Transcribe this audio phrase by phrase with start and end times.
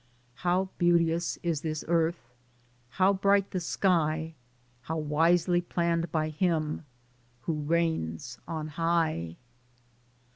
[0.37, 2.33] How beauteous is this earth.
[2.89, 4.33] How bright the sky,
[4.81, 6.85] How wisely planned by him
[7.41, 9.35] Who reigns on high.